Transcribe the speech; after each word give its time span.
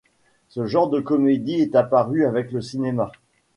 Ce 0.49 0.65
genre 0.65 0.89
de 0.89 0.99
comédie 0.99 1.61
est 1.61 1.75
apparu 1.75 2.25
avec 2.25 2.51
le 2.53 2.59
cinéma. 2.63 3.11